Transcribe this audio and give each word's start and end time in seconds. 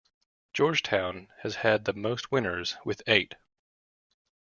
Georgetown 0.53 1.31
has 1.43 1.57
had 1.57 1.85
the 1.85 1.93
most 1.93 2.31
winners, 2.31 2.75
with 2.83 3.03
eight. 3.05 3.35